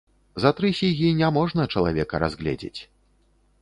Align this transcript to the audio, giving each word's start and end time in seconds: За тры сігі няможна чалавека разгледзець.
За 0.43 0.51
тры 0.59 0.71
сігі 0.79 1.13
няможна 1.21 1.69
чалавека 1.77 2.25
разгледзець. 2.25 2.77